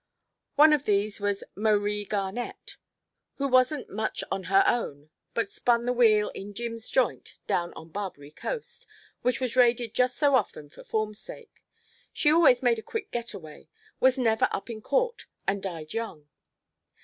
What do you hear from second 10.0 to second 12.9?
so often for form's sake. She always made a